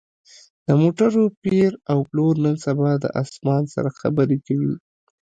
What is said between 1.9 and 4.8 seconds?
او پلور نن سبا د اسمان سره خبرې کوي